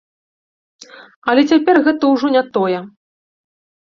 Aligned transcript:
Але 1.33 1.41
цяпер 1.51 1.75
гэта 1.89 2.03
ўжо 2.15 2.27
не 2.37 2.43
тое. 2.57 2.79